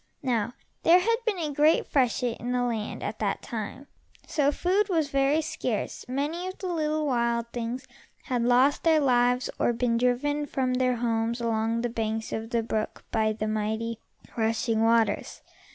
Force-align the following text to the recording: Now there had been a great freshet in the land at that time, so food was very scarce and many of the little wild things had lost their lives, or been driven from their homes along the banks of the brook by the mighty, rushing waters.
Now 0.23 0.55
there 0.81 0.97
had 0.99 1.17
been 1.27 1.37
a 1.37 1.53
great 1.53 1.85
freshet 1.85 2.39
in 2.39 2.53
the 2.53 2.63
land 2.63 3.03
at 3.03 3.19
that 3.19 3.43
time, 3.43 3.85
so 4.25 4.51
food 4.51 4.89
was 4.89 5.11
very 5.11 5.41
scarce 5.43 6.05
and 6.05 6.15
many 6.15 6.47
of 6.47 6.57
the 6.57 6.65
little 6.73 7.05
wild 7.05 7.45
things 7.53 7.85
had 8.23 8.41
lost 8.41 8.81
their 8.81 8.99
lives, 8.99 9.47
or 9.59 9.73
been 9.73 9.97
driven 9.97 10.47
from 10.47 10.73
their 10.73 10.95
homes 10.95 11.39
along 11.39 11.81
the 11.81 11.87
banks 11.89 12.33
of 12.33 12.49
the 12.49 12.63
brook 12.63 13.05
by 13.11 13.31
the 13.31 13.47
mighty, 13.47 13.99
rushing 14.35 14.81
waters. 14.81 15.43